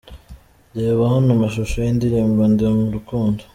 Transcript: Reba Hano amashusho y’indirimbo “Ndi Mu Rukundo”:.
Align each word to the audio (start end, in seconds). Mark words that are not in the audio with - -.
Reba 0.77 1.03
Hano 1.11 1.29
amashusho 1.35 1.75
y’indirimbo 1.79 2.41
“Ndi 2.51 2.65
Mu 2.79 2.87
Rukundo”:. 2.95 3.41